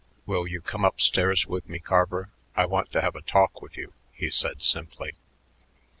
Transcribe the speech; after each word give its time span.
"Will 0.25 0.47
you 0.47 0.61
come 0.61 0.83
up 0.83 0.99
stairs 0.99 1.45
with 1.45 1.69
me, 1.69 1.77
Carver? 1.77 2.31
I 2.55 2.65
want 2.65 2.91
to 2.93 3.01
have 3.01 3.15
a 3.15 3.21
talk 3.21 3.61
with 3.61 3.77
you," 3.77 3.93
he 4.11 4.31
said 4.31 4.63
simply. 4.63 5.13